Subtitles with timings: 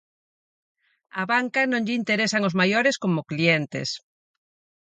[1.19, 3.89] Á banca non lle interesan os maiores como clientes.